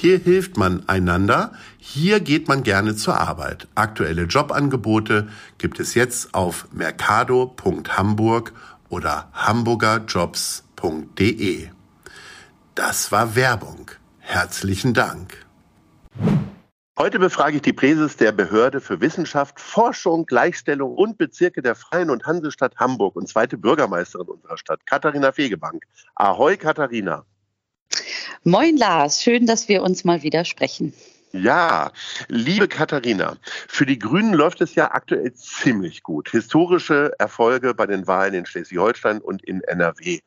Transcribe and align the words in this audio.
Hier 0.00 0.18
hilft 0.18 0.56
man 0.56 0.88
einander. 0.88 1.50
Hier 1.76 2.20
geht 2.20 2.46
man 2.46 2.62
gerne 2.62 2.94
zur 2.94 3.18
Arbeit. 3.18 3.66
Aktuelle 3.74 4.26
Jobangebote 4.26 5.26
gibt 5.58 5.80
es 5.80 5.96
jetzt 5.96 6.34
auf 6.34 6.68
mercado.hamburg 6.70 8.52
oder 8.90 9.28
hamburgerjobs.de. 9.32 11.70
Das 12.76 13.10
war 13.10 13.34
Werbung. 13.34 13.90
Herzlichen 14.20 14.94
Dank. 14.94 15.44
Heute 16.96 17.18
befrage 17.18 17.56
ich 17.56 17.62
die 17.62 17.72
Präses 17.72 18.16
der 18.16 18.30
Behörde 18.30 18.80
für 18.80 19.00
Wissenschaft, 19.00 19.58
Forschung, 19.58 20.26
Gleichstellung 20.26 20.94
und 20.94 21.18
Bezirke 21.18 21.60
der 21.60 21.74
Freien 21.74 22.10
und 22.10 22.24
Hansestadt 22.24 22.76
Hamburg 22.76 23.16
und 23.16 23.28
zweite 23.28 23.58
Bürgermeisterin 23.58 24.28
unserer 24.28 24.58
Stadt, 24.58 24.86
Katharina 24.86 25.32
Fegebank. 25.32 25.82
Ahoi, 26.14 26.56
Katharina. 26.56 27.24
Moin 28.44 28.76
Lars, 28.76 29.22
schön, 29.22 29.46
dass 29.46 29.68
wir 29.68 29.82
uns 29.82 30.04
mal 30.04 30.22
wieder 30.22 30.44
sprechen. 30.44 30.92
Ja, 31.32 31.92
liebe 32.28 32.68
Katharina, 32.68 33.36
für 33.68 33.84
die 33.84 33.98
Grünen 33.98 34.32
läuft 34.32 34.62
es 34.62 34.74
ja 34.74 34.92
aktuell 34.92 35.34
ziemlich 35.34 36.02
gut. 36.02 36.30
Historische 36.30 37.12
Erfolge 37.18 37.74
bei 37.74 37.86
den 37.86 38.06
Wahlen 38.06 38.32
in 38.32 38.46
Schleswig-Holstein 38.46 39.20
und 39.20 39.44
in 39.44 39.62
NRW. 39.62 40.20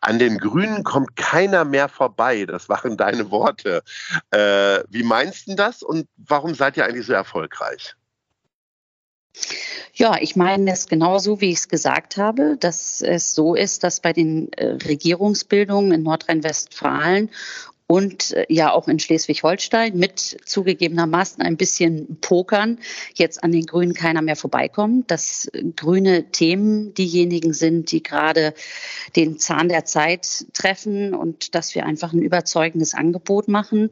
An 0.00 0.18
den 0.18 0.38
Grünen 0.38 0.82
kommt 0.82 1.14
keiner 1.14 1.64
mehr 1.64 1.88
vorbei. 1.88 2.44
Das 2.44 2.68
waren 2.68 2.96
deine 2.96 3.30
Worte. 3.30 3.82
Äh, 4.30 4.80
wie 4.88 5.04
meinst 5.04 5.46
du 5.46 5.54
das 5.54 5.82
und 5.82 6.08
warum 6.16 6.54
seid 6.54 6.76
ihr 6.76 6.84
eigentlich 6.84 7.06
so 7.06 7.12
erfolgreich? 7.12 7.94
Ja, 9.94 10.16
ich 10.20 10.36
meine 10.36 10.72
es 10.72 10.86
genauso, 10.86 11.40
wie 11.40 11.50
ich 11.50 11.58
es 11.58 11.68
gesagt 11.68 12.16
habe, 12.16 12.56
dass 12.58 13.02
es 13.02 13.34
so 13.34 13.54
ist, 13.54 13.82
dass 13.82 14.00
bei 14.00 14.12
den 14.12 14.52
äh, 14.52 14.66
Regierungsbildungen 14.66 15.92
in 15.92 16.02
Nordrhein-Westfalen 16.04 17.30
und 17.88 18.32
äh, 18.32 18.46
ja 18.48 18.70
auch 18.70 18.86
in 18.86 19.00
Schleswig-Holstein 19.00 19.96
mit 19.96 20.36
zugegebenermaßen 20.44 21.42
ein 21.42 21.56
bisschen 21.56 22.18
Pokern 22.20 22.78
jetzt 23.14 23.42
an 23.42 23.50
den 23.50 23.66
Grünen 23.66 23.94
keiner 23.94 24.22
mehr 24.22 24.36
vorbeikommt, 24.36 25.10
dass 25.10 25.50
grüne 25.74 26.30
Themen 26.30 26.94
diejenigen 26.94 27.54
sind, 27.54 27.90
die 27.90 28.02
gerade 28.02 28.54
den 29.16 29.38
Zahn 29.38 29.68
der 29.68 29.86
Zeit 29.86 30.46
treffen 30.52 31.14
und 31.14 31.54
dass 31.54 31.74
wir 31.74 31.86
einfach 31.86 32.12
ein 32.12 32.22
überzeugendes 32.22 32.94
Angebot 32.94 33.48
machen 33.48 33.90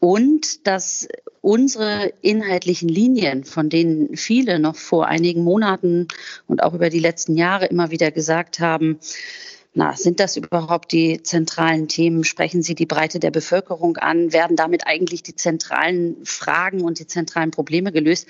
und 0.00 0.66
dass 0.66 1.08
unsere 1.40 2.12
inhaltlichen 2.22 2.88
Linien, 2.88 3.44
von 3.44 3.68
denen 3.68 4.16
viele 4.16 4.58
noch 4.58 4.76
vor 4.76 5.06
einigen 5.06 5.44
Monaten 5.44 6.08
und 6.46 6.62
auch 6.62 6.74
über 6.74 6.90
die 6.90 7.00
letzten 7.00 7.36
Jahre 7.36 7.66
immer 7.66 7.90
wieder 7.90 8.10
gesagt 8.10 8.60
haben, 8.60 8.98
na, 9.76 9.96
sind 9.96 10.20
das 10.20 10.36
überhaupt 10.36 10.92
die 10.92 11.20
zentralen 11.22 11.88
Themen? 11.88 12.22
Sprechen 12.22 12.62
Sie 12.62 12.76
die 12.76 12.86
Breite 12.86 13.18
der 13.18 13.32
Bevölkerung 13.32 13.96
an? 13.96 14.32
Werden 14.32 14.56
damit 14.56 14.86
eigentlich 14.86 15.24
die 15.24 15.34
zentralen 15.34 16.16
Fragen 16.24 16.82
und 16.82 17.00
die 17.00 17.08
zentralen 17.08 17.50
Probleme 17.50 17.90
gelöst? 17.90 18.28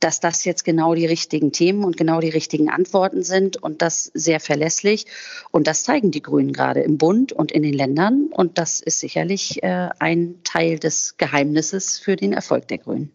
Dass 0.00 0.20
das 0.20 0.44
jetzt 0.44 0.64
genau 0.64 0.94
die 0.94 1.06
richtigen 1.06 1.52
Themen 1.52 1.84
und 1.84 1.96
genau 1.96 2.20
die 2.20 2.28
richtigen 2.28 2.68
Antworten 2.68 3.22
sind 3.22 3.56
und 3.62 3.82
das 3.82 4.10
sehr 4.14 4.40
verlässlich. 4.40 5.06
Und 5.50 5.66
das 5.66 5.84
zeigen 5.84 6.10
die 6.10 6.22
Grünen 6.22 6.52
gerade 6.52 6.80
im 6.80 6.98
Bund 6.98 7.32
und 7.32 7.52
in 7.52 7.62
den 7.62 7.74
Ländern. 7.74 8.28
Und 8.30 8.58
das 8.58 8.80
ist 8.80 9.00
sicherlich 9.00 9.62
äh, 9.62 9.88
ein 9.98 10.36
Teil 10.44 10.78
des 10.78 11.16
Geheimnisses 11.16 11.98
für 11.98 12.16
den 12.16 12.32
Erfolg 12.32 12.68
der 12.68 12.78
Grünen. 12.78 13.10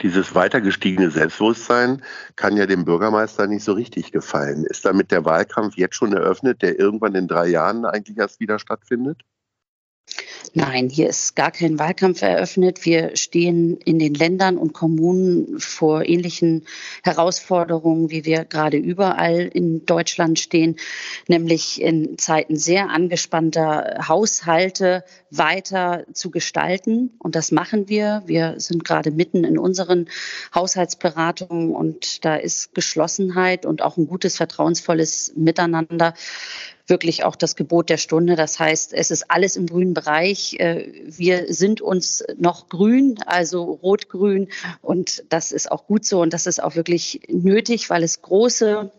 Dieses 0.00 0.34
weiter 0.34 0.60
gestiegene 0.60 1.10
Selbstbewusstsein 1.10 2.02
kann 2.36 2.56
ja 2.56 2.66
dem 2.66 2.84
Bürgermeister 2.84 3.46
nicht 3.46 3.64
so 3.64 3.72
richtig 3.72 4.12
gefallen. 4.12 4.64
Ist 4.64 4.84
damit 4.84 5.10
der 5.10 5.24
Wahlkampf 5.24 5.76
jetzt 5.76 5.96
schon 5.96 6.12
eröffnet, 6.12 6.62
der 6.62 6.78
irgendwann 6.78 7.14
in 7.16 7.26
drei 7.26 7.48
Jahren 7.48 7.84
eigentlich 7.84 8.16
erst 8.16 8.38
wieder 8.38 8.58
stattfindet? 8.58 9.22
Nein, 10.54 10.88
hier 10.88 11.08
ist 11.08 11.36
gar 11.36 11.50
kein 11.50 11.78
Wahlkampf 11.78 12.22
eröffnet. 12.22 12.84
Wir 12.84 13.16
stehen 13.16 13.76
in 13.84 13.98
den 13.98 14.14
Ländern 14.14 14.56
und 14.56 14.72
Kommunen 14.72 15.60
vor 15.60 16.04
ähnlichen 16.04 16.64
Herausforderungen, 17.02 18.10
wie 18.10 18.24
wir 18.24 18.44
gerade 18.44 18.76
überall 18.76 19.50
in 19.52 19.84
Deutschland 19.84 20.38
stehen, 20.38 20.76
nämlich 21.28 21.80
in 21.80 22.16
Zeiten 22.18 22.56
sehr 22.56 22.88
angespannter 22.88 24.08
Haushalte 24.08 25.04
weiter 25.30 26.04
zu 26.12 26.30
gestalten. 26.30 27.10
Und 27.18 27.34
das 27.34 27.52
machen 27.52 27.88
wir. 27.88 28.22
Wir 28.26 28.54
sind 28.58 28.84
gerade 28.84 29.10
mitten 29.10 29.44
in 29.44 29.58
unseren 29.58 30.08
Haushaltsberatungen 30.54 31.74
und 31.74 32.24
da 32.24 32.36
ist 32.36 32.74
Geschlossenheit 32.74 33.66
und 33.66 33.82
auch 33.82 33.96
ein 33.96 34.06
gutes, 34.06 34.36
vertrauensvolles 34.36 35.32
Miteinander 35.36 36.14
wirklich 36.88 37.24
auch 37.24 37.36
das 37.36 37.56
Gebot 37.56 37.90
der 37.90 37.98
Stunde. 37.98 38.36
Das 38.36 38.58
heißt, 38.58 38.92
es 38.92 39.10
ist 39.10 39.30
alles 39.30 39.56
im 39.56 39.66
grünen 39.66 39.94
Bereich. 39.94 40.56
Äh, 40.58 40.90
wir 41.04 41.52
sind 41.52 41.80
uns 41.80 42.24
noch 42.36 42.68
grün, 42.68 43.18
also 43.26 43.64
rot-grün. 43.64 44.48
Und 44.82 45.24
das 45.28 45.52
ist 45.52 45.70
auch 45.70 45.86
gut 45.86 46.04
so 46.04 46.22
und 46.22 46.32
das 46.32 46.46
ist 46.46 46.62
auch 46.62 46.74
wirklich 46.76 47.20
nötig, 47.28 47.90
weil 47.90 48.02
es 48.02 48.22
große 48.22 48.90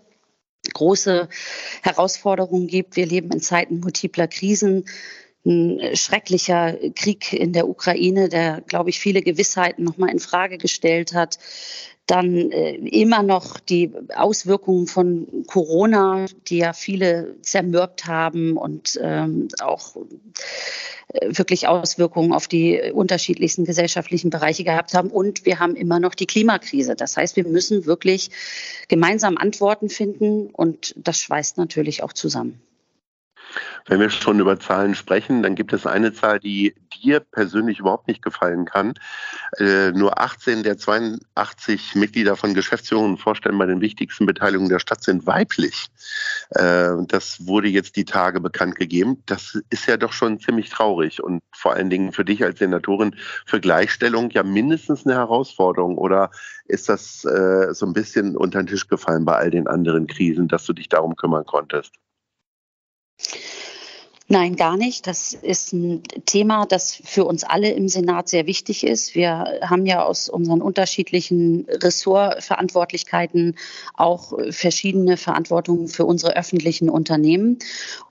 große 0.74 1.30
Herausforderungen 1.82 2.68
gibt. 2.68 2.96
Wir 2.96 3.06
leben 3.06 3.32
in 3.32 3.40
Zeiten 3.40 3.80
multipler 3.80 4.28
Krisen 4.28 4.86
ein 5.46 5.96
schrecklicher 5.96 6.78
Krieg 6.96 7.32
in 7.32 7.54
der 7.54 7.70
Ukraine, 7.70 8.28
der, 8.28 8.62
glaube 8.68 8.90
ich, 8.90 9.00
viele 9.00 9.22
Gewissheiten 9.22 9.86
nochmal 9.86 10.10
in 10.10 10.20
Frage 10.20 10.58
gestellt 10.58 11.14
hat 11.14 11.40
dann 12.10 12.52
äh, 12.52 12.74
immer 12.76 13.22
noch 13.22 13.60
die 13.60 13.92
Auswirkungen 14.16 14.88
von 14.88 15.44
Corona, 15.46 16.26
die 16.48 16.58
ja 16.58 16.74
viele 16.74 17.36
zermürbt 17.42 18.08
haben 18.08 18.58
und 18.58 19.00
ähm, 19.02 19.48
auch 19.62 19.96
äh, 21.14 21.38
wirklich 21.38 21.68
Auswirkungen 21.68 22.34
auf 22.34 22.48
die 22.48 22.92
unterschiedlichsten 22.92 23.64
gesellschaftlichen 23.64 24.32
Bereiche 24.32 24.64
gehabt 24.64 24.96
haben. 24.96 25.12
Und 25.12 25.46
wir 25.46 25.60
haben 25.60 25.76
immer 25.76 26.00
noch 26.00 26.16
die 26.16 26.26
Klimakrise. 26.26 26.96
Das 26.96 27.16
heißt, 27.16 27.36
wir 27.36 27.48
müssen 27.48 27.86
wirklich 27.86 28.32
gemeinsam 28.88 29.38
Antworten 29.38 29.90
finden 29.90 30.48
und 30.48 30.96
das 30.98 31.20
schweißt 31.20 31.58
natürlich 31.58 32.02
auch 32.02 32.14
zusammen. 32.14 32.60
Wenn 33.90 34.00
wir 34.00 34.12
schon 34.12 34.40
über 34.40 34.60
Zahlen 34.60 34.94
sprechen, 34.94 35.42
dann 35.42 35.56
gibt 35.56 35.74
es 35.74 35.88
eine 35.88 36.14
Zahl, 36.14 36.40
die 36.40 36.76
dir 36.94 37.22
persönlich 37.22 37.80
überhaupt 37.80 38.08
nicht 38.08 38.22
gefallen 38.22 38.66
kann. 38.66 38.94
Äh, 39.58 39.92
nur 39.94 40.22
18 40.22 40.62
der 40.62 40.78
82 40.78 41.96
Mitglieder 41.96 42.36
von 42.36 42.54
Geschäftsführungen 42.54 43.14
und 43.14 43.18
Vorständen 43.18 43.58
bei 43.58 43.66
den 43.66 43.82
wichtigsten 43.82 44.28
Beteiligungen 44.28 44.70
der 44.70 44.78
Stadt 44.78 45.04
sind 45.04 45.26
weiblich. 45.26 45.88
Äh, 46.52 46.98
das 47.08 47.48
wurde 47.48 47.68
jetzt 47.68 47.96
die 47.96 48.06
Tage 48.06 48.40
bekannt 48.40 48.76
gegeben. 48.76 49.24
Das 49.26 49.60
ist 49.72 49.88
ja 49.88 49.98
doch 49.98 50.14
schon 50.14 50.40
ziemlich 50.40 50.70
traurig 50.70 51.24
und 51.24 51.42
vor 51.52 51.74
allen 51.74 51.90
Dingen 51.90 52.12
für 52.12 52.24
dich 52.24 52.44
als 52.44 52.60
Senatorin 52.60 53.16
für 53.48 53.60
Gleichstellung 53.60 54.30
ja 54.30 54.44
mindestens 54.44 55.08
eine 55.08 55.16
Herausforderung. 55.16 55.98
Oder 55.98 56.30
ist 56.66 56.90
das 56.90 57.26
äh, 57.26 57.74
so 57.74 57.88
ein 57.88 57.94
bisschen 57.94 58.38
unter 58.38 58.62
den 58.62 58.68
Tisch 58.68 58.88
gefallen 58.88 59.26
bei 59.26 59.36
all 59.36 59.50
den 59.50 59.68
anderen 59.68 60.06
Krisen, 60.06 60.48
dass 60.48 60.66
du 60.66 60.74
dich 60.74 60.90
darum 60.90 61.16
kümmern 61.16 61.46
konntest? 61.46 61.96
Nein, 64.32 64.56
gar 64.56 64.78
nicht. 64.78 65.08
Das 65.08 65.34
ist 65.34 65.74
ein 65.74 66.04
Thema, 66.28 66.68
das 66.68 67.02
für 67.04 67.26
uns 67.26 67.44
alle 67.44 67.72
im 67.72 67.88
Senat 67.90 68.30
sehr 68.30 68.46
wichtig 68.46 68.86
ist. 68.86 69.16
Wir 69.16 69.60
haben 69.64 69.88
ja 69.88 70.04
aus 70.04 70.30
unseren 70.30 70.62
unterschiedlichen 70.62 71.66
Ressortverantwortlichkeiten 71.68 73.56
auch 73.96 74.34
verschiedene 74.52 75.18
Verantwortungen 75.18 75.88
für 75.88 76.06
unsere 76.06 76.38
öffentlichen 76.38 76.92
Unternehmen. 76.92 77.58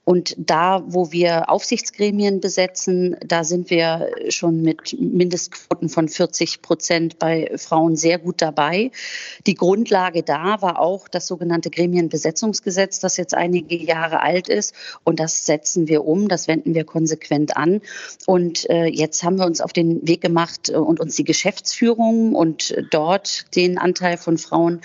Und 0.09 0.35
da, 0.39 0.83
wo 0.87 1.11
wir 1.11 1.51
Aufsichtsgremien 1.51 2.39
besetzen, 2.39 3.15
da 3.23 3.43
sind 3.43 3.69
wir 3.69 4.09
schon 4.29 4.63
mit 4.63 4.99
Mindestquoten 4.99 5.87
von 5.87 6.09
40 6.09 6.63
Prozent 6.63 7.19
bei 7.19 7.51
Frauen 7.57 7.95
sehr 7.95 8.17
gut 8.17 8.41
dabei. 8.41 8.89
Die 9.45 9.53
Grundlage 9.53 10.23
da 10.23 10.63
war 10.63 10.79
auch 10.79 11.07
das 11.07 11.27
sogenannte 11.27 11.69
Gremienbesetzungsgesetz, 11.69 12.99
das 12.99 13.17
jetzt 13.17 13.35
einige 13.35 13.77
Jahre 13.77 14.21
alt 14.21 14.49
ist. 14.49 14.73
Und 15.03 15.19
das 15.19 15.45
setzen 15.45 15.87
wir 15.87 16.03
um, 16.03 16.08
das 16.27 16.47
wenden 16.47 16.73
wir 16.73 16.83
konsequent 16.83 17.55
an. 17.55 17.81
Und 18.25 18.69
äh, 18.69 18.85
jetzt 18.85 19.23
haben 19.23 19.37
wir 19.37 19.45
uns 19.45 19.61
auf 19.61 19.73
den 19.73 20.07
Weg 20.07 20.21
gemacht 20.21 20.69
äh, 20.69 20.73
und 20.73 20.99
uns 20.99 21.15
die 21.15 21.23
Geschäftsführung 21.23 22.35
und 22.35 22.75
dort 22.91 23.55
den 23.55 23.77
Anteil 23.77 24.17
von 24.17 24.37
Frauen 24.37 24.81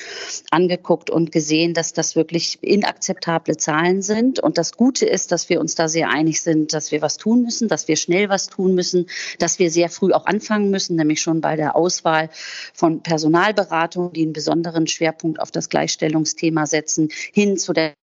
angeguckt 0.51 1.11
und 1.11 1.33
gesehen, 1.33 1.75
dass 1.75 1.93
das 1.93 2.17
wirklich 2.17 2.59
inakzeptable 2.61 3.57
Zahlen 3.57 4.03
sind. 4.03 4.41
Und 4.41 4.59
das 4.59 4.73
Gute 4.77 5.07
ist, 5.07 5.33
dass 5.33 5.49
wir 5.49 5.61
uns 5.61 5.75
da 5.75 5.89
sehr 5.89 6.11
einig 6.11 6.43
sind, 6.43 6.73
dass 6.73 6.93
wir 6.93 7.03
was 7.03 7.17
tun 7.17 7.43
müssen, 7.43 7.69
dass 7.69 7.89
wir 7.89 7.97
schnell 7.97 8.29
was 8.29 8.49
tun 8.49 8.75
müssen, 8.75 9.07
dass 9.39 9.59
wir 9.59 9.71
sehr 9.71 9.89
früh 9.89 10.13
auch 10.13 10.27
anfangen 10.27 10.71
müssen, 10.71 10.97
nämlich 10.97 11.21
schon 11.23 11.41
bei 11.41 11.57
der 11.57 11.77
Auswahl 11.77 12.31
von 12.73 13.03
Personalberatung, 13.03 14.13
die 14.13 14.23
einen 14.23 14.33
besonderen 14.33 14.87
Schwerpunkt 14.87 15.41
auf 15.41 15.51
das 15.51 15.69
Gleichstellungsthema 15.69 16.67
setzen, 16.67 17.09
hin 17.33 17.57
zu 17.57 17.73
der 17.73 17.95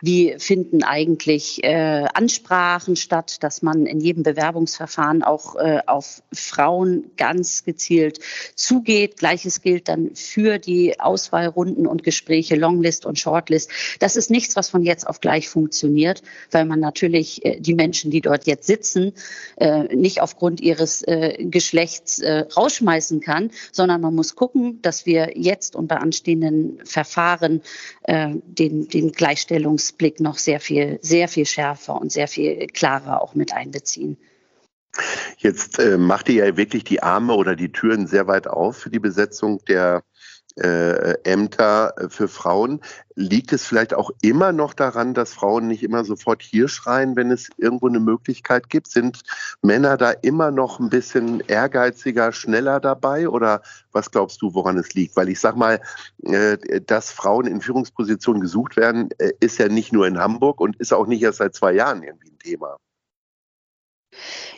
wie 0.00 0.36
finden 0.38 0.84
eigentlich 0.84 1.64
äh, 1.64 2.06
Ansprachen 2.14 2.94
statt, 2.94 3.42
dass 3.42 3.62
man 3.62 3.86
in 3.86 4.00
jedem 4.00 4.22
Bewerbungsverfahren 4.22 5.24
auch 5.24 5.56
äh, 5.56 5.80
auf 5.86 6.22
Frauen 6.32 7.10
ganz 7.16 7.64
gezielt 7.64 8.20
zugeht. 8.54 9.16
Gleiches 9.16 9.60
gilt 9.60 9.88
dann 9.88 10.14
für 10.14 10.58
die 10.58 11.00
Auswahlrunden 11.00 11.88
und 11.88 12.04
Gespräche, 12.04 12.54
Longlist 12.54 13.06
und 13.06 13.18
Shortlist. 13.18 13.70
Das 13.98 14.14
ist 14.14 14.30
nichts, 14.30 14.54
was 14.54 14.70
von 14.70 14.84
jetzt 14.84 15.06
auf 15.06 15.20
gleich 15.20 15.48
funktioniert, 15.48 16.22
weil 16.52 16.64
man 16.64 16.78
natürlich 16.78 17.44
äh, 17.44 17.58
die 17.58 17.74
Menschen, 17.74 18.12
die 18.12 18.20
dort 18.20 18.46
jetzt 18.46 18.68
sitzen, 18.68 19.14
äh, 19.56 19.94
nicht 19.96 20.20
aufgrund 20.20 20.60
ihres 20.60 21.02
äh, 21.02 21.36
Geschlechts 21.40 22.20
äh, 22.20 22.44
rausschmeißen 22.56 23.20
kann, 23.20 23.50
sondern 23.72 24.00
man 24.00 24.14
muss 24.14 24.36
gucken, 24.36 24.80
dass 24.82 25.06
wir 25.06 25.32
jetzt 25.36 25.74
und 25.74 25.88
bei 25.88 25.96
anstehenden 25.96 26.78
Verfahren 26.84 27.62
äh, 28.04 28.28
den, 28.44 28.88
den 28.88 29.10
gleich 29.10 29.39
Gleichstellungsblick 29.40 30.20
noch 30.20 30.38
sehr 30.38 30.60
viel, 30.60 30.98
sehr 31.02 31.28
viel 31.28 31.46
schärfer 31.46 32.00
und 32.00 32.12
sehr 32.12 32.28
viel 32.28 32.66
klarer 32.66 33.22
auch 33.22 33.34
mit 33.34 33.52
einbeziehen. 33.52 34.18
Jetzt 35.38 35.78
äh, 35.78 35.96
macht 35.96 36.28
ihr 36.28 36.46
ja 36.46 36.56
wirklich 36.56 36.84
die 36.84 37.02
Arme 37.02 37.34
oder 37.34 37.56
die 37.56 37.72
Türen 37.72 38.06
sehr 38.06 38.26
weit 38.26 38.48
auf 38.48 38.76
für 38.76 38.90
die 38.90 38.98
Besetzung 38.98 39.64
der 39.66 40.02
äh, 40.60 41.14
Ämter 41.24 41.94
für 42.08 42.28
Frauen. 42.28 42.80
Liegt 43.14 43.52
es 43.52 43.64
vielleicht 43.64 43.94
auch 43.94 44.10
immer 44.22 44.52
noch 44.52 44.74
daran, 44.74 45.14
dass 45.14 45.32
Frauen 45.32 45.66
nicht 45.66 45.82
immer 45.82 46.04
sofort 46.04 46.42
hier 46.42 46.68
schreien, 46.68 47.16
wenn 47.16 47.30
es 47.30 47.50
irgendwo 47.56 47.88
eine 47.88 48.00
Möglichkeit 48.00 48.68
gibt? 48.68 48.88
Sind 48.90 49.22
Männer 49.62 49.96
da 49.96 50.10
immer 50.10 50.50
noch 50.50 50.78
ein 50.78 50.90
bisschen 50.90 51.40
ehrgeiziger, 51.40 52.32
schneller 52.32 52.80
dabei? 52.80 53.28
Oder 53.28 53.62
was 53.92 54.10
glaubst 54.10 54.40
du, 54.42 54.54
woran 54.54 54.78
es 54.78 54.94
liegt? 54.94 55.16
Weil 55.16 55.28
ich 55.28 55.40
sag 55.40 55.56
mal, 55.56 55.80
äh, 56.22 56.58
dass 56.86 57.10
Frauen 57.10 57.46
in 57.46 57.60
Führungspositionen 57.60 58.42
gesucht 58.42 58.76
werden, 58.76 59.10
äh, 59.18 59.32
ist 59.40 59.58
ja 59.58 59.68
nicht 59.68 59.92
nur 59.92 60.06
in 60.06 60.18
Hamburg 60.18 60.60
und 60.60 60.76
ist 60.76 60.92
auch 60.92 61.06
nicht 61.06 61.22
erst 61.22 61.38
seit 61.38 61.54
zwei 61.54 61.72
Jahren 61.72 62.02
irgendwie 62.02 62.30
ein 62.30 62.38
Thema. 62.38 62.76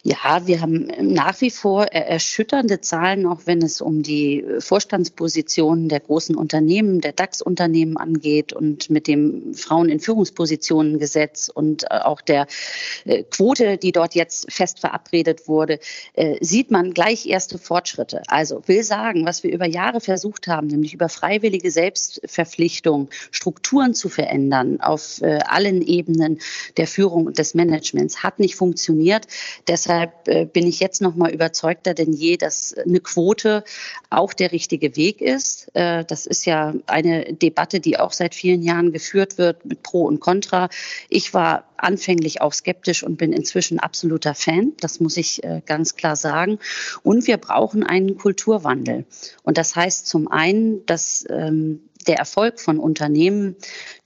Ja, 0.04 0.46
wir 0.46 0.60
haben 0.60 0.90
nach 1.00 1.40
wie 1.40 1.50
vor 1.50 1.84
erschütternde 1.84 2.80
Zahlen, 2.80 3.24
auch 3.24 3.42
wenn 3.44 3.62
es 3.62 3.80
um 3.80 4.02
die 4.02 4.44
Vorstandspositionen 4.58 5.88
der 5.88 6.00
großen 6.00 6.34
Unternehmen, 6.34 7.00
der 7.00 7.12
DAX-Unternehmen 7.12 7.96
angeht 7.96 8.52
und 8.52 8.90
mit 8.90 9.06
dem 9.06 9.54
Frauen 9.54 9.88
in 9.88 10.00
Führungspositionen 10.00 10.98
Gesetz 10.98 11.48
und 11.48 11.84
äh, 11.84 11.98
auch 11.98 12.20
der 12.20 12.48
äh, 13.04 13.22
Quote, 13.22 13.78
die 13.78 13.92
dort 13.92 14.16
jetzt 14.16 14.50
fest 14.50 14.80
verabredet 14.80 15.46
wurde, 15.46 15.78
äh, 16.14 16.36
sieht 16.44 16.72
man 16.72 16.94
gleich 16.94 17.26
erste 17.26 17.58
Fortschritte. 17.58 18.22
Also 18.26 18.62
will 18.66 18.82
sagen, 18.82 19.24
was 19.24 19.44
wir 19.44 19.52
über 19.52 19.66
Jahre 19.66 20.00
versucht 20.00 20.48
haben, 20.48 20.66
nämlich 20.66 20.94
über 20.94 21.08
freiwillige 21.08 21.70
Selbstverpflichtung 21.70 23.08
Strukturen 23.30 23.94
zu 23.94 24.08
verändern 24.08 24.80
auf 24.80 25.20
allen 25.22 25.82
Ebenen 25.82 26.40
der 26.76 26.86
Führung 26.86 27.26
und 27.26 27.38
des 27.38 27.54
Managements, 27.54 28.22
hat 28.22 28.38
nicht 28.38 28.56
funktioniert. 28.56 29.26
Deshalb 29.68 30.28
äh, 30.28 30.44
bin 30.44 30.66
ich 30.66 30.80
jetzt 30.80 31.00
noch 31.00 31.14
mal 31.14 31.30
überzeugter 31.30 31.94
denn 31.94 32.12
je, 32.12 32.36
dass 32.36 32.74
eine 32.74 33.00
Quote 33.00 33.64
auch 34.10 34.32
der 34.32 34.52
richtige 34.52 34.96
Weg 34.96 35.20
ist. 35.20 35.70
Äh, 35.74 36.04
das 36.04 36.26
ist 36.26 36.44
ja 36.44 36.74
eine 36.86 37.34
Debatte, 37.34 37.80
die 37.80 37.98
auch 37.98 38.12
seit 38.12 38.34
vielen 38.34 38.62
Jahren 38.62 38.92
geführt 38.92 39.38
wird 39.38 39.64
mit 39.64 39.82
Pro 39.82 40.02
und 40.02 40.20
Contra. 40.20 40.68
Ich 41.08 41.34
war 41.34 41.64
anfänglich 41.76 42.40
auch 42.40 42.52
skeptisch 42.52 43.02
und 43.02 43.16
bin 43.16 43.32
inzwischen 43.32 43.78
absoluter 43.78 44.34
Fan. 44.34 44.72
Das 44.80 45.00
muss 45.00 45.16
ich 45.16 45.42
äh, 45.44 45.62
ganz 45.66 45.96
klar 45.96 46.16
sagen. 46.16 46.58
Und 47.02 47.26
wir 47.26 47.36
brauchen 47.36 47.82
einen 47.82 48.16
Kulturwandel. 48.16 49.04
Und 49.42 49.58
das 49.58 49.74
heißt 49.74 50.06
zum 50.06 50.28
einen, 50.28 50.86
dass 50.86 51.24
ähm, 51.28 51.80
der 52.06 52.16
Erfolg 52.16 52.60
von 52.60 52.78
Unternehmen 52.78 53.56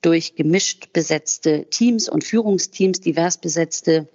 durch 0.02 0.34
gemischt 0.34 0.92
besetzte 0.92 1.66
Teams 1.70 2.08
und 2.08 2.24
Führungsteams, 2.24 3.00
divers 3.00 3.38
besetzte 3.38 4.08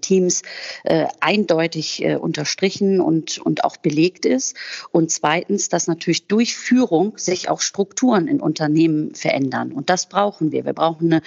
Teams 0.00 0.42
äh, 0.84 1.06
eindeutig 1.20 2.02
äh, 2.02 2.16
unterstrichen 2.16 3.00
und, 3.00 3.38
und 3.38 3.64
auch 3.64 3.76
belegt 3.76 4.26
ist. 4.26 4.56
Und 4.90 5.10
zweitens, 5.10 5.68
dass 5.68 5.86
natürlich 5.86 6.26
durch 6.26 6.56
Führung 6.56 7.18
sich 7.18 7.48
auch 7.48 7.60
Strukturen 7.60 8.28
in 8.28 8.40
Unternehmen 8.40 9.14
verändern. 9.14 9.72
Und 9.72 9.90
das 9.90 10.08
brauchen 10.08 10.52
wir. 10.52 10.64
Wir 10.64 10.72
brauchen 10.72 11.12
eine, 11.12 11.22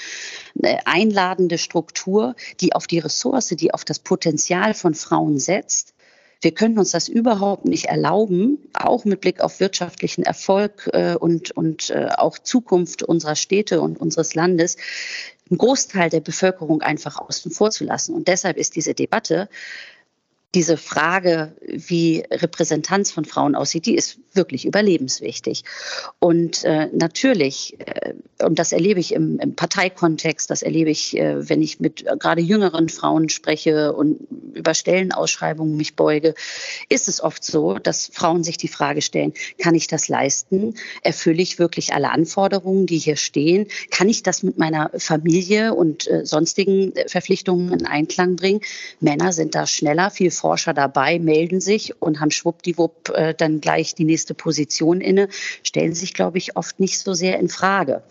eine 0.61 0.87
einladende 0.87 1.57
Struktur, 1.57 2.35
die 2.61 2.73
auf 2.73 2.87
die 2.87 2.99
Ressource, 2.99 3.49
die 3.49 3.73
auf 3.73 3.85
das 3.85 3.99
Potenzial 3.99 4.73
von 4.73 4.93
Frauen 4.93 5.39
setzt. 5.39 5.93
Wir 6.41 6.51
können 6.51 6.77
uns 6.77 6.91
das 6.91 7.07
überhaupt 7.07 7.65
nicht 7.65 7.85
erlauben, 7.85 8.59
auch 8.73 9.05
mit 9.05 9.21
Blick 9.21 9.41
auf 9.41 9.59
wirtschaftlichen 9.59 10.23
Erfolg 10.23 10.87
äh, 10.93 11.15
und, 11.15 11.51
und 11.51 11.89
äh, 11.89 12.09
auch 12.15 12.37
Zukunft 12.37 13.01
unserer 13.01 13.35
Städte 13.35 13.81
und 13.81 13.99
unseres 13.99 14.35
Landes, 14.35 14.77
einen 15.49 15.57
Großteil 15.57 16.09
der 16.09 16.19
Bevölkerung 16.19 16.81
einfach 16.81 17.17
außen 17.17 17.51
vor 17.51 17.71
zu 17.71 17.83
lassen. 17.83 18.13
Und 18.13 18.27
deshalb 18.27 18.57
ist 18.57 18.75
diese 18.75 18.93
Debatte 18.93 19.49
diese 20.55 20.77
Frage, 20.77 21.55
wie 21.61 22.23
Repräsentanz 22.31 23.11
von 23.11 23.25
Frauen 23.25 23.53
aussieht, 23.53 23.85
die 23.85 23.95
ist 23.95 24.19
wirklich 24.33 24.65
überlebenswichtig. 24.65 25.63
Und 26.19 26.63
äh, 26.63 26.87
natürlich, 26.93 27.77
äh, 27.79 28.13
und 28.41 28.57
das 28.57 28.71
erlebe 28.71 28.99
ich 28.99 29.13
im, 29.13 29.39
im 29.39 29.55
Parteikontext, 29.55 30.49
das 30.49 30.61
erlebe 30.61 30.89
ich, 30.89 31.17
äh, 31.17 31.49
wenn 31.49 31.61
ich 31.61 31.81
mit 31.81 32.05
gerade 32.19 32.41
jüngeren 32.41 32.87
Frauen 32.87 33.27
spreche 33.27 33.93
und 33.93 34.19
über 34.53 34.73
Stellenausschreibungen 34.73 35.75
mich 35.75 35.95
beuge, 35.95 36.33
ist 36.87 37.09
es 37.09 37.21
oft 37.21 37.43
so, 37.43 37.77
dass 37.77 38.09
Frauen 38.13 38.43
sich 38.43 38.57
die 38.57 38.67
Frage 38.69 39.01
stellen, 39.01 39.33
kann 39.57 39.75
ich 39.75 39.87
das 39.87 40.07
leisten? 40.07 40.75
Erfülle 41.01 41.41
ich 41.41 41.59
wirklich 41.59 41.93
alle 41.93 42.11
Anforderungen, 42.11 42.85
die 42.85 42.97
hier 42.99 43.17
stehen? 43.17 43.67
Kann 43.91 44.07
ich 44.07 44.23
das 44.23 44.43
mit 44.43 44.57
meiner 44.57 44.91
Familie 44.97 45.73
und 45.73 46.07
äh, 46.07 46.25
sonstigen 46.25 46.93
Verpflichtungen 47.07 47.73
in 47.73 47.85
Einklang 47.85 48.37
bringen? 48.37 48.61
Männer 48.99 49.33
sind 49.33 49.55
da 49.55 49.67
schneller, 49.67 50.09
viel 50.09 50.31
Forscher 50.37 50.73
dabei, 50.73 51.19
melden 51.19 51.59
sich 51.59 52.01
und 52.01 52.19
haben 52.19 52.31
schwuppdiwupp 52.31 53.09
äh, 53.09 53.33
dann 53.33 53.61
gleich 53.61 53.95
die 53.95 54.05
nächste 54.05 54.33
Position 54.33 55.01
inne, 55.01 55.29
stellen 55.63 55.93
sich, 55.93 56.13
glaube 56.13 56.37
ich, 56.37 56.55
oft 56.55 56.79
nicht 56.79 56.99
so 56.99 57.13
sehr 57.13 57.39
in 57.39 57.49
Frage. 57.49 58.03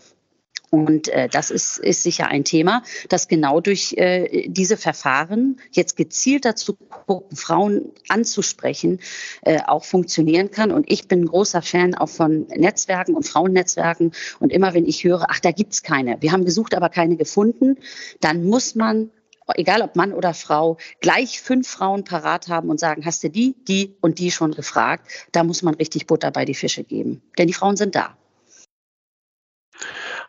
Und 0.71 1.09
äh, 1.09 1.29
das 1.29 1.51
ist, 1.51 1.79
ist 1.79 2.03
sicher 2.03 2.29
ein 2.29 2.45
Thema, 2.45 2.83
das 3.09 3.29
genau 3.29 3.61
durch 3.61 3.95
äh, 3.97 4.49
diese 4.49 4.77
Verfahren 4.77 5.61
jetzt 5.71 5.97
gezielt 5.97 6.45
dazu 6.45 6.75
gucken, 6.75 7.37
Frauen 7.37 7.93
anzusprechen, 8.09 9.01
äh, 9.43 9.61
auch 9.67 9.85
funktionieren 9.85 10.51
kann. 10.51 10.73
Und 10.73 10.91
ich 10.91 11.07
bin 11.09 11.23
ein 11.23 11.27
großer 11.27 11.63
Fan 11.63 11.95
auch 11.95 12.09
von 12.09 12.47
Netzwerken 12.49 13.15
und 13.15 13.27
Frauennetzwerken. 13.27 14.13
Und 14.41 14.53
immer 14.53 14.75
wenn 14.75 14.87
ich 14.87 15.05
höre, 15.05 15.27
ach, 15.29 15.41
da 15.41 15.53
gibt's 15.53 15.83
keine, 15.83 16.21
wir 16.21 16.33
haben 16.33 16.45
gesucht, 16.45 16.75
aber 16.75 16.89
keine 16.89 17.17
gefunden, 17.17 17.79
dann 18.21 18.45
muss 18.45 18.75
man 18.75 19.11
egal 19.55 19.83
ob 19.83 19.97
Mann 19.97 20.13
oder 20.13 20.35
Frau, 20.35 20.77
gleich 21.01 21.41
fünf 21.41 21.69
Frauen 21.69 22.05
parat 22.05 22.49
haben 22.49 22.69
und 22.71 22.81
sagen, 22.81 23.05
hast 23.05 23.23
du 23.23 23.31
die, 23.31 23.55
die 23.69 23.97
und 24.01 24.19
die 24.19 24.31
schon 24.31 24.53
gefragt? 24.53 25.09
Da 25.33 25.45
muss 25.45 25.63
man 25.63 25.75
richtig 25.75 26.07
Butter 26.07 26.31
bei 26.31 26.45
die 26.45 26.55
Fische 26.55 26.85
geben. 26.85 27.23
Denn 27.39 27.47
die 27.47 27.55
Frauen 27.55 27.77
sind 27.77 27.95
da. 27.95 28.17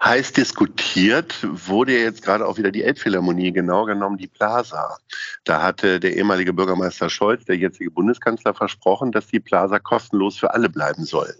Heiß 0.03 0.33
diskutiert 0.33 1.35
wurde 1.41 1.97
jetzt 1.97 2.21
gerade 2.21 2.45
auch 2.45 2.57
wieder 2.57 2.71
die 2.71 2.83
Elbphilharmonie, 2.83 3.51
genau 3.51 3.85
genommen 3.85 4.17
die 4.17 4.27
Plaza. 4.27 4.97
Da 5.43 5.63
hatte 5.63 5.99
der 5.99 6.15
ehemalige 6.15 6.53
Bürgermeister 6.53 7.09
Scholz, 7.09 7.45
der 7.45 7.57
jetzige 7.57 7.89
Bundeskanzler, 7.89 8.53
versprochen, 8.53 9.11
dass 9.11 9.27
die 9.27 9.39
Plaza 9.39 9.79
kostenlos 9.79 10.37
für 10.37 10.53
alle 10.53 10.69
bleiben 10.69 11.03
soll. 11.03 11.33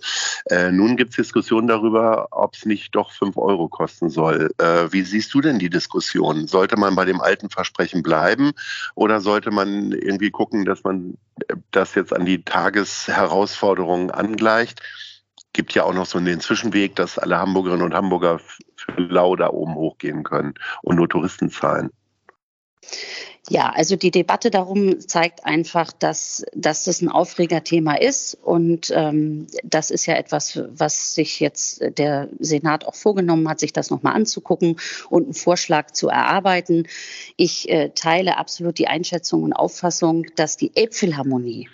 Äh, 0.45 0.71
nun 0.71 0.97
gibt 0.97 1.11
es 1.11 1.17
Diskussionen 1.17 1.67
darüber, 1.67 2.29
ob 2.31 2.55
es 2.55 2.65
nicht 2.65 2.95
doch 2.95 3.11
fünf 3.11 3.37
Euro 3.37 3.67
kosten 3.67 4.09
soll. 4.09 4.49
Äh, 4.57 4.91
wie 4.91 5.03
siehst 5.03 5.33
du 5.33 5.41
denn 5.41 5.59
die 5.59 5.69
Diskussion? 5.69 6.47
Sollte 6.47 6.77
man 6.77 6.95
bei 6.95 7.05
dem 7.05 7.21
alten 7.21 7.49
Versprechen 7.49 8.01
bleiben 8.01 8.53
oder 8.95 9.21
sollte 9.21 9.51
man 9.51 9.91
irgendwie 9.91 10.31
gucken, 10.31 10.65
dass 10.65 10.83
man 10.83 11.17
das 11.71 11.93
jetzt 11.95 12.13
an 12.13 12.25
die 12.25 12.43
Tagesherausforderungen 12.43 14.09
angleicht? 14.09 14.81
Gibt 15.57 15.73
ja 15.73 15.83
auch 15.83 15.93
noch 15.93 16.05
so 16.05 16.19
einen 16.19 16.39
Zwischenweg, 16.39 16.95
dass 16.95 17.17
alle 17.17 17.39
Hamburgerinnen 17.39 17.83
und 17.83 17.95
Hamburger 17.95 18.39
für 18.75 19.01
lau 19.01 19.35
da 19.35 19.49
oben 19.49 19.73
hochgehen 19.73 20.23
können 20.23 20.53
und 20.83 20.97
nur 20.97 21.09
Touristen 21.09 21.49
zahlen. 21.49 21.89
Ja, 23.49 23.71
also 23.73 23.95
die 23.95 24.11
Debatte 24.11 24.51
darum 24.51 24.99
zeigt 24.99 25.45
einfach, 25.45 25.91
dass, 25.93 26.45
dass 26.53 26.83
das 26.83 27.01
ein 27.01 27.09
Aufregerthema 27.09 27.95
ist. 27.95 28.35
Und 28.35 28.91
ähm, 28.93 29.47
das 29.63 29.89
ist 29.89 30.05
ja 30.05 30.15
etwas, 30.15 30.61
was 30.69 31.15
sich 31.15 31.39
jetzt 31.39 31.81
der 31.97 32.29
Senat 32.37 32.85
auch 32.85 32.95
vorgenommen 32.95 33.49
hat, 33.49 33.59
sich 33.59 33.73
das 33.73 33.89
nochmal 33.89 34.13
anzugucken 34.13 34.75
und 35.09 35.23
einen 35.23 35.33
Vorschlag 35.33 35.89
zu 35.91 36.09
erarbeiten. 36.09 36.87
Ich 37.35 37.67
äh, 37.69 37.89
teile 37.95 38.37
absolut 38.37 38.77
die 38.77 38.89
Einschätzung 38.89 39.41
und 39.41 39.53
Auffassung, 39.53 40.27
dass 40.35 40.57
die 40.57 40.75
Elbphilharmonie 40.75 41.67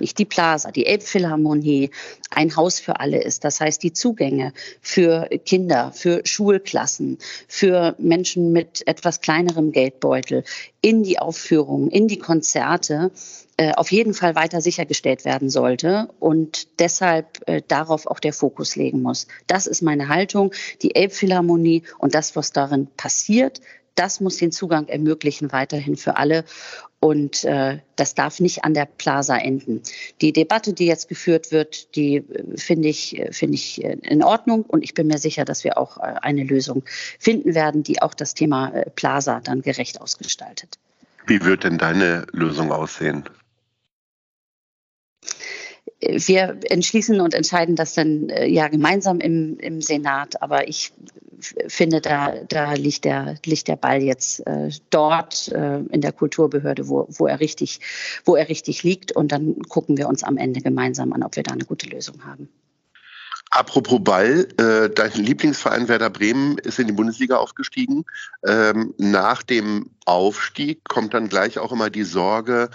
nicht 0.00 0.18
die 0.18 0.24
Plaza, 0.24 0.70
die 0.70 0.86
Elbphilharmonie 0.86 1.90
ein 2.30 2.56
Haus 2.56 2.80
für 2.80 3.00
alle 3.00 3.22
ist. 3.22 3.44
Das 3.44 3.60
heißt, 3.60 3.82
die 3.82 3.92
Zugänge 3.92 4.52
für 4.80 5.28
Kinder, 5.44 5.92
für 5.92 6.22
Schulklassen, 6.24 7.18
für 7.48 7.94
Menschen 7.98 8.52
mit 8.52 8.86
etwas 8.86 9.20
kleinerem 9.20 9.72
Geldbeutel 9.72 10.44
in 10.80 11.02
die 11.02 11.18
Aufführungen, 11.18 11.90
in 11.90 12.08
die 12.08 12.18
Konzerte 12.18 13.10
äh, 13.56 13.72
auf 13.72 13.92
jeden 13.92 14.14
Fall 14.14 14.34
weiter 14.34 14.62
sichergestellt 14.62 15.26
werden 15.26 15.50
sollte 15.50 16.08
und 16.18 16.80
deshalb 16.80 17.46
äh, 17.46 17.60
darauf 17.68 18.06
auch 18.06 18.18
der 18.18 18.32
Fokus 18.32 18.74
legen 18.76 19.02
muss. 19.02 19.26
Das 19.46 19.66
ist 19.66 19.82
meine 19.82 20.08
Haltung. 20.08 20.52
Die 20.80 20.94
Elbphilharmonie 20.94 21.82
und 21.98 22.14
das, 22.14 22.36
was 22.36 22.52
darin 22.52 22.88
passiert, 22.96 23.60
das 23.96 24.20
muss 24.20 24.38
den 24.38 24.50
Zugang 24.50 24.88
ermöglichen 24.88 25.52
weiterhin 25.52 25.96
für 25.96 26.16
alle. 26.16 26.44
Und 27.02 27.44
äh, 27.44 27.78
das 27.96 28.14
darf 28.14 28.40
nicht 28.40 28.62
an 28.64 28.74
der 28.74 28.84
Plaza 28.84 29.38
enden. 29.38 29.82
Die 30.20 30.34
Debatte, 30.34 30.74
die 30.74 30.84
jetzt 30.84 31.08
geführt 31.08 31.50
wird, 31.50 31.96
die 31.96 32.16
äh, 32.16 32.56
finde 32.58 32.88
ich, 32.88 33.18
äh, 33.18 33.32
finde 33.32 33.54
ich 33.54 33.82
äh, 33.82 33.96
in 34.02 34.22
Ordnung. 34.22 34.62
Und 34.62 34.84
ich 34.84 34.92
bin 34.92 35.06
mir 35.06 35.16
sicher, 35.16 35.46
dass 35.46 35.64
wir 35.64 35.78
auch 35.78 35.96
eine 35.96 36.44
Lösung 36.44 36.82
finden 37.18 37.54
werden, 37.54 37.82
die 37.82 38.02
auch 38.02 38.12
das 38.12 38.34
Thema 38.34 38.84
Plaza 38.96 39.40
dann 39.40 39.62
gerecht 39.62 40.00
ausgestaltet. 40.00 40.78
Wie 41.26 41.42
wird 41.42 41.64
denn 41.64 41.78
deine 41.78 42.26
Lösung 42.32 42.70
aussehen? 42.70 43.24
Wir 46.00 46.58
entschließen 46.64 47.20
und 47.20 47.34
entscheiden 47.34 47.76
das 47.76 47.94
dann 47.94 48.28
äh, 48.30 48.46
ja 48.46 48.68
gemeinsam 48.68 49.20
im, 49.20 49.58
im 49.58 49.80
Senat. 49.80 50.42
Aber 50.42 50.68
ich 50.68 50.92
finde, 51.68 52.00
da, 52.00 52.34
da 52.48 52.72
liegt, 52.74 53.04
der, 53.04 53.36
liegt 53.44 53.68
der 53.68 53.76
Ball 53.76 54.02
jetzt 54.02 54.46
äh, 54.46 54.70
dort 54.90 55.48
äh, 55.48 55.78
in 55.78 56.00
der 56.00 56.12
Kulturbehörde, 56.12 56.88
wo, 56.88 57.06
wo, 57.10 57.26
er 57.26 57.40
richtig, 57.40 57.80
wo 58.24 58.36
er 58.36 58.48
richtig 58.48 58.82
liegt. 58.82 59.12
Und 59.12 59.32
dann 59.32 59.60
gucken 59.62 59.98
wir 59.98 60.08
uns 60.08 60.22
am 60.22 60.36
Ende 60.36 60.60
gemeinsam 60.60 61.12
an, 61.12 61.22
ob 61.22 61.36
wir 61.36 61.42
da 61.42 61.52
eine 61.52 61.64
gute 61.64 61.88
Lösung 61.88 62.24
haben. 62.24 62.48
Apropos 63.50 63.98
Ball, 64.02 64.46
äh, 64.58 64.88
dein 64.90 65.12
Lieblingsverein 65.12 65.88
Werder 65.88 66.10
Bremen 66.10 66.56
ist 66.58 66.78
in 66.78 66.86
die 66.86 66.92
Bundesliga 66.92 67.36
aufgestiegen. 67.36 68.04
Ähm, 68.46 68.94
nach 68.96 69.42
dem 69.42 69.90
Aufstieg 70.04 70.84
kommt 70.84 71.14
dann 71.14 71.28
gleich 71.28 71.58
auch 71.58 71.72
immer 71.72 71.90
die 71.90 72.04
Sorge, 72.04 72.70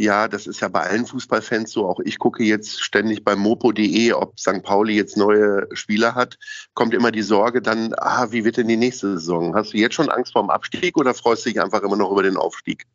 ja, 0.00 0.28
das 0.28 0.46
ist 0.46 0.60
ja 0.60 0.68
bei 0.68 0.82
allen 0.82 1.06
Fußballfans 1.06 1.72
so. 1.72 1.88
Auch 1.88 1.98
ich 2.00 2.18
gucke 2.20 2.44
jetzt 2.44 2.80
ständig 2.80 3.24
bei 3.24 3.34
mopo.de, 3.34 4.12
ob 4.12 4.38
St. 4.38 4.62
Pauli 4.62 4.94
jetzt 4.94 5.16
neue 5.16 5.66
Spieler 5.72 6.14
hat. 6.14 6.38
Kommt 6.74 6.94
immer 6.94 7.10
die 7.10 7.22
Sorge 7.22 7.60
dann, 7.60 7.94
ah, 7.96 8.28
wie 8.30 8.44
wird 8.44 8.58
denn 8.58 8.68
die 8.68 8.76
nächste 8.76 9.14
Saison? 9.14 9.56
Hast 9.56 9.72
du 9.72 9.78
jetzt 9.78 9.94
schon 9.94 10.08
Angst 10.08 10.32
vor 10.34 10.42
dem 10.42 10.50
Abstieg 10.50 10.96
oder 10.96 11.14
freust 11.14 11.44
du 11.46 11.50
dich 11.50 11.60
einfach 11.60 11.82
immer 11.82 11.96
noch 11.96 12.12
über 12.12 12.22
den 12.22 12.36
Aufstieg? 12.36 12.86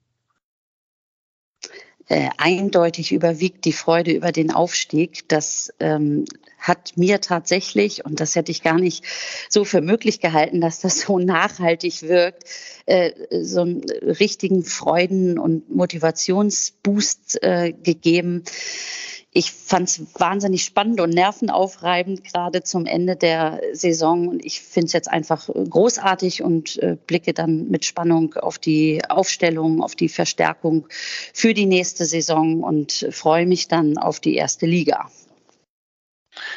Äh, 2.09 2.29
eindeutig 2.37 3.13
überwiegt 3.13 3.63
die 3.63 3.71
Freude 3.71 4.11
über 4.11 4.33
den 4.33 4.51
Aufstieg. 4.51 5.27
Das 5.29 5.73
ähm, 5.79 6.25
hat 6.59 6.97
mir 6.97 7.21
tatsächlich, 7.21 8.03
und 8.03 8.19
das 8.19 8.35
hätte 8.35 8.51
ich 8.51 8.61
gar 8.61 8.77
nicht 8.77 9.05
so 9.49 9.63
für 9.63 9.79
möglich 9.79 10.19
gehalten, 10.19 10.59
dass 10.59 10.81
das 10.81 10.99
so 10.99 11.17
nachhaltig 11.17 12.03
wirkt, 12.03 12.43
äh, 12.85 13.11
so 13.41 13.61
einen 13.61 13.83
richtigen 14.01 14.63
Freuden- 14.63 15.39
und 15.39 15.73
Motivationsboost 15.73 17.41
äh, 17.41 17.71
gegeben 17.71 18.43
ich 19.33 19.51
fand 19.51 19.89
es 19.89 20.01
wahnsinnig 20.13 20.63
spannend 20.63 21.01
und 21.01 21.09
nervenaufreibend, 21.09 22.23
gerade 22.23 22.61
zum 22.61 22.85
Ende 22.85 23.15
der 23.15 23.61
Saison. 23.73 24.27
Und 24.27 24.45
ich 24.45 24.61
finde 24.61 24.85
es 24.85 24.93
jetzt 24.93 25.09
einfach 25.09 25.49
großartig 25.49 26.43
und 26.43 26.77
äh, 26.77 26.97
blicke 27.07 27.33
dann 27.33 27.69
mit 27.69 27.83
Spannung 27.83 28.35
auf 28.35 28.59
die 28.59 29.01
Aufstellung, 29.09 29.81
auf 29.81 29.95
die 29.95 30.09
Verstärkung 30.09 30.87
für 31.33 31.55
die 31.55 31.65
nächste 31.65 32.05
Saison 32.05 32.63
und 32.63 33.07
freue 33.11 33.47
mich 33.47 33.67
dann 33.67 33.97
auf 33.97 34.19
die 34.19 34.35
erste 34.35 34.67
Liga. 34.67 35.09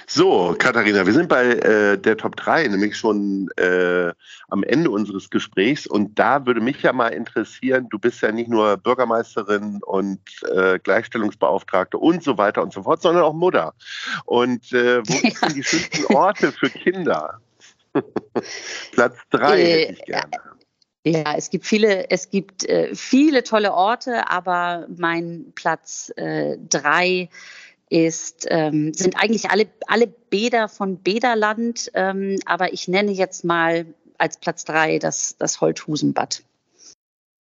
So, 0.06 0.54
Katharina, 0.58 1.04
wir 1.04 1.12
sind 1.12 1.28
bei 1.28 1.44
äh, 1.44 1.98
der 1.98 2.16
Top 2.16 2.36
3, 2.36 2.68
nämlich 2.68 2.96
schon 2.96 3.48
äh, 3.56 4.12
am 4.48 4.62
Ende 4.62 4.90
unseres 4.90 5.30
Gesprächs. 5.30 5.86
Und 5.86 6.18
da 6.18 6.46
würde 6.46 6.60
mich 6.60 6.82
ja 6.82 6.92
mal 6.92 7.08
interessieren, 7.08 7.88
du 7.90 7.98
bist 7.98 8.20
ja 8.22 8.32
nicht 8.32 8.48
nur 8.48 8.76
Bürgermeisterin 8.76 9.80
und 9.84 10.20
äh, 10.54 10.78
Gleichstellungsbeauftragte 10.78 11.98
und 11.98 12.22
so 12.22 12.38
weiter 12.38 12.62
und 12.62 12.72
so 12.72 12.82
fort, 12.82 13.02
sondern 13.02 13.24
auch 13.24 13.34
Mutter. 13.34 13.74
Und 14.24 14.72
äh, 14.72 15.02
wo 15.06 15.26
ja. 15.26 15.34
sind 15.40 15.56
die 15.56 15.64
schönsten 15.64 16.14
Orte 16.14 16.52
für 16.52 16.70
Kinder? 16.70 17.40
Platz 18.92 19.16
3 19.30 19.58
äh, 19.58 19.80
hätte 19.80 19.92
ich 19.92 20.04
gerne. 20.04 20.30
Ja, 21.04 21.34
es 21.36 21.50
gibt 21.50 21.66
viele, 21.66 22.10
es 22.10 22.30
gibt 22.30 22.68
äh, 22.68 22.92
viele 22.92 23.44
tolle 23.44 23.72
Orte, 23.72 24.28
aber 24.28 24.88
mein 24.88 25.52
Platz 25.54 26.12
äh, 26.16 26.56
drei 26.58 27.28
ist, 27.88 28.46
ähm, 28.50 28.92
sind 28.94 29.16
eigentlich 29.16 29.50
alle, 29.50 29.68
alle 29.86 30.06
Bäder 30.06 30.68
von 30.68 30.98
Bäderland, 30.98 31.90
ähm, 31.94 32.38
aber 32.44 32.72
ich 32.72 32.88
nenne 32.88 33.12
jetzt 33.12 33.44
mal 33.44 33.86
als 34.18 34.38
Platz 34.38 34.64
drei 34.64 34.98
das, 34.98 35.36
das 35.38 35.60
Holthusenbad. 35.60 36.42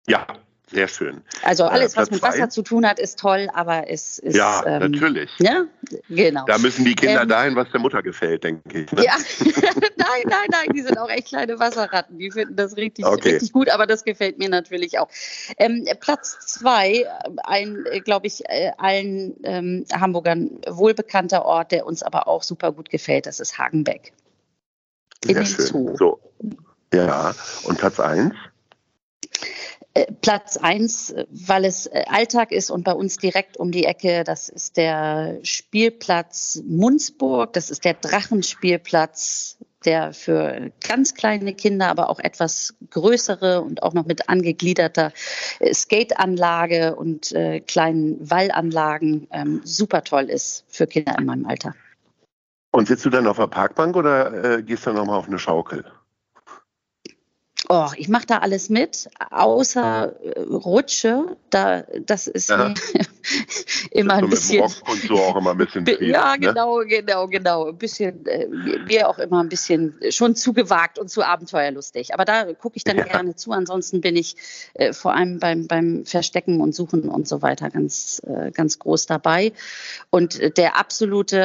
Ja, 0.06 0.26
sehr 0.70 0.88
schön. 0.88 1.22
Also 1.42 1.64
alles, 1.64 1.92
äh, 1.92 1.96
was 1.98 2.10
mit 2.10 2.20
zwei. 2.20 2.28
Wasser 2.28 2.48
zu 2.48 2.62
tun 2.62 2.88
hat, 2.88 2.98
ist 2.98 3.18
toll, 3.18 3.50
aber 3.52 3.88
es 3.90 4.18
ist. 4.18 4.34
Ja, 4.34 4.64
ähm, 4.66 4.90
natürlich. 4.90 5.30
Ja, 5.38 5.66
genau. 6.08 6.44
Da 6.46 6.56
müssen 6.58 6.84
die 6.86 6.94
Kinder 6.94 7.22
ähm, 7.22 7.28
dahin, 7.28 7.54
was 7.54 7.70
der 7.70 7.80
Mutter 7.80 8.02
gefällt, 8.02 8.44
denke 8.44 8.80
ich. 8.80 8.92
Ne? 8.92 9.04
Ja, 9.04 9.16
nein, 9.96 10.22
nein, 10.24 10.48
nein, 10.50 10.68
die 10.74 10.80
sind 10.80 10.98
auch 10.98 11.10
echt 11.10 11.28
kleine 11.28 11.58
Wasserratten. 11.58 12.18
Die 12.18 12.30
finden 12.30 12.56
das 12.56 12.76
richtig, 12.76 13.04
okay. 13.04 13.32
richtig 13.32 13.52
gut, 13.52 13.68
aber 13.68 13.86
das 13.86 14.04
gefällt 14.04 14.38
mir 14.38 14.48
natürlich 14.48 14.98
auch. 14.98 15.08
Ähm, 15.58 15.86
Platz 16.00 16.38
zwei, 16.46 17.06
ein, 17.44 17.84
glaube 18.04 18.26
ich, 18.26 18.42
äh, 18.48 18.72
allen 18.78 19.34
ähm, 19.44 19.84
Hamburgern 19.92 20.50
wohlbekannter 20.66 21.44
Ort, 21.44 21.72
der 21.72 21.84
uns 21.84 22.02
aber 22.02 22.26
auch 22.26 22.42
super 22.42 22.72
gut 22.72 22.88
gefällt, 22.88 23.26
das 23.26 23.38
ist 23.38 23.58
Hagenbeck. 23.58 24.12
In 25.26 25.34
Sehr 25.34 25.44
schön. 25.44 25.66
Zoo. 25.66 25.96
So. 25.96 26.20
Ja, 26.92 27.34
und 27.64 27.78
Platz 27.78 28.00
eins? 28.00 28.34
Äh, 29.94 30.12
Platz 30.20 30.56
eins, 30.56 31.14
weil 31.30 31.64
es 31.64 31.86
äh, 31.86 32.04
Alltag 32.08 32.50
ist 32.50 32.70
und 32.70 32.82
bei 32.82 32.92
uns 32.92 33.16
direkt 33.16 33.56
um 33.56 33.70
die 33.70 33.84
Ecke, 33.84 34.24
das 34.24 34.48
ist 34.48 34.76
der 34.76 35.38
Spielplatz 35.44 36.60
Munzburg, 36.66 37.52
das 37.52 37.70
ist 37.70 37.84
der 37.84 37.94
Drachenspielplatz, 37.94 39.56
der 39.84 40.12
für 40.12 40.72
ganz 40.86 41.14
kleine 41.14 41.54
Kinder, 41.54 41.90
aber 41.90 42.10
auch 42.10 42.18
etwas 42.18 42.74
größere 42.90 43.62
und 43.62 43.84
auch 43.84 43.94
noch 43.94 44.04
mit 44.04 44.28
angegliederter 44.28 45.12
äh, 45.60 45.72
Skateanlage 45.72 46.96
und 46.96 47.30
äh, 47.30 47.60
kleinen 47.60 48.18
Wallanlagen 48.28 49.28
ähm, 49.30 49.60
super 49.62 50.02
toll 50.02 50.24
ist 50.24 50.64
für 50.66 50.88
Kinder 50.88 51.16
in 51.16 51.26
meinem 51.26 51.46
Alter. 51.46 51.74
Und 52.72 52.88
sitzt 52.88 53.04
du 53.04 53.10
dann 53.10 53.28
auf 53.28 53.36
der 53.36 53.46
Parkbank 53.46 53.94
oder 53.94 54.56
äh, 54.58 54.62
gehst 54.64 54.84
du 54.84 54.90
dann 54.90 54.96
nochmal 54.96 55.18
auf 55.20 55.28
eine 55.28 55.38
Schaukel? 55.38 55.84
Oh, 57.68 57.88
ich 57.96 58.08
mache 58.08 58.26
da 58.26 58.38
alles 58.38 58.68
mit, 58.68 59.08
außer 59.30 60.12
äh, 60.22 60.40
Rutsche. 60.40 61.36
Da, 61.50 61.82
das 62.04 62.26
ist 62.26 62.50
ja. 62.50 62.74
Immer 63.90 64.14
ein 64.14 64.28
bisschen. 64.28 64.62
und 64.62 65.02
so 65.06 65.16
auch 65.16 65.36
immer 65.36 65.52
ein 65.52 65.58
bisschen. 65.58 65.86
Frieden, 65.86 66.10
ja, 66.10 66.32
ne? 66.32 66.48
genau, 66.48 66.80
ne? 66.80 66.86
genau, 66.86 67.26
genau. 67.26 67.68
Ein 67.68 67.78
bisschen, 67.78 68.26
äh, 68.26 68.46
mir 68.48 69.08
auch 69.08 69.18
immer 69.18 69.42
ein 69.42 69.48
bisschen 69.48 69.94
schon 70.10 70.34
zu 70.34 70.52
gewagt 70.52 70.98
und 70.98 71.08
zu 71.08 71.22
abenteuerlustig. 71.22 72.14
Aber 72.14 72.24
da 72.24 72.52
gucke 72.54 72.76
ich 72.76 72.84
dann 72.84 72.98
ja. 72.98 73.04
gerne 73.04 73.36
zu. 73.36 73.52
Ansonsten 73.52 74.00
bin 74.00 74.16
ich 74.16 74.36
äh, 74.74 74.92
vor 74.92 75.14
allem 75.14 75.38
beim, 75.38 75.66
beim 75.66 76.04
Verstecken 76.04 76.60
und 76.60 76.74
Suchen 76.74 77.08
und 77.08 77.28
so 77.28 77.42
weiter 77.42 77.70
ganz, 77.70 78.20
äh, 78.26 78.50
ganz 78.50 78.78
groß 78.78 79.06
dabei. 79.06 79.52
Und 80.10 80.58
der 80.58 80.76
absolute 80.78 81.38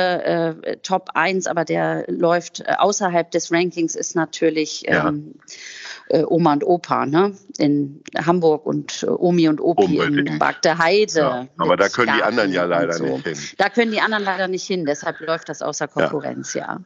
äh, 0.63 0.77
Top 0.77 1.09
1, 1.13 1.47
aber 1.47 1.65
der 1.65 2.05
läuft 2.07 2.61
äh, 2.61 2.73
außerhalb 2.77 3.31
des 3.31 3.51
Rankings, 3.51 3.95
ist 3.95 4.15
natürlich. 4.15 4.83
Ähm, 4.87 5.35
äh, 6.09 6.23
Oma 6.23 6.53
und 6.53 6.63
Opa, 6.65 7.05
ne? 7.05 7.35
In 7.57 8.01
Hamburg 8.17 8.65
und 8.65 9.05
Omi 9.07 9.47
und 9.47 9.61
Opi 9.61 9.99
Unbedingt. 9.99 10.29
in 10.29 10.39
Bagde 10.39 10.77
Heide. 10.77 11.19
Ja, 11.19 11.47
aber 11.69 11.77
da 11.77 11.89
können 11.89 12.13
die 12.15 12.23
anderen 12.23 12.51
ja 12.51 12.65
leider 12.65 12.93
so. 12.93 13.05
nicht 13.05 13.27
hin. 13.27 13.37
Da 13.57 13.69
können 13.69 13.91
die 13.91 14.01
anderen 14.01 14.23
leider 14.23 14.47
nicht 14.47 14.65
hin, 14.65 14.85
deshalb 14.85 15.19
läuft 15.19 15.49
das 15.49 15.61
außer 15.61 15.87
Konkurrenz, 15.87 16.53
ja. 16.53 16.65
ja. 16.65 16.79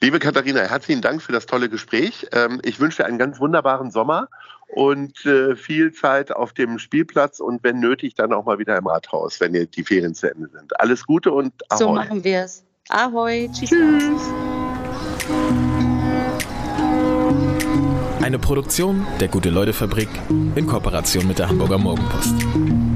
Liebe 0.00 0.18
Katharina, 0.18 0.60
herzlichen 0.60 1.00
Dank 1.00 1.22
für 1.22 1.32
das 1.32 1.46
tolle 1.46 1.68
Gespräch. 1.68 2.26
Ähm, 2.32 2.60
ich 2.62 2.80
wünsche 2.80 2.98
dir 2.98 3.06
einen 3.06 3.18
ganz 3.18 3.40
wunderbaren 3.40 3.90
Sommer 3.90 4.28
und 4.68 5.24
äh, 5.24 5.56
viel 5.56 5.92
Zeit 5.92 6.32
auf 6.32 6.52
dem 6.52 6.78
Spielplatz 6.78 7.40
und 7.40 7.62
wenn 7.62 7.78
nötig 7.78 8.14
dann 8.14 8.32
auch 8.32 8.44
mal 8.44 8.58
wieder 8.58 8.76
im 8.76 8.86
Rathaus, 8.86 9.40
wenn 9.40 9.52
die 9.52 9.84
Ferien 9.84 10.14
zu 10.14 10.30
Ende 10.30 10.48
sind. 10.48 10.78
Alles 10.80 11.06
Gute 11.06 11.32
und 11.32 11.52
Ahoi. 11.70 11.78
So 11.78 11.92
machen 11.92 12.24
wir 12.24 12.42
es. 12.42 12.64
Ahoi. 12.88 13.48
Tschüss. 13.52 13.70
Tschüss. 13.70 14.22
Eine 18.22 18.40
Produktion 18.40 19.06
der 19.20 19.28
Gute-Leute-Fabrik 19.28 20.08
in 20.56 20.66
Kooperation 20.66 21.28
mit 21.28 21.38
der 21.38 21.48
Hamburger 21.48 21.78
Morgenpost. 21.78 22.95